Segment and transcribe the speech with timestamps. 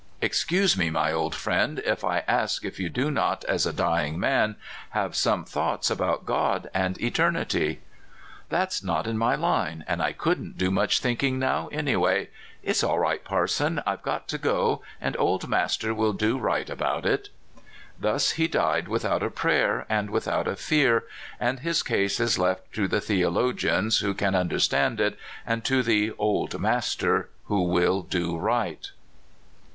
[0.21, 4.19] "Excuse me, my old friend, if I ask if you do not, as a dying
[4.19, 4.55] man,
[4.97, 7.81] have some thoughts about God and eternity?"''
[8.49, 12.29] That's not in my line, and I couldn't do much thinking now anyway.
[12.63, 17.05] It's all right, parson— I've got to go, and Old Master will do right about
[17.05, 17.29] it."
[17.99, 21.03] Thus he died without a prayer, and without a fear,
[21.39, 25.15] and his case is left to the theologians who can understand it,
[25.45, 28.89] and to the '* Old Master," who will do right.